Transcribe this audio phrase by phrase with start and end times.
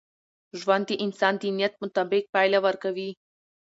[0.59, 3.09] ژوند د انسان د نیت مطابق پایله ورکوي.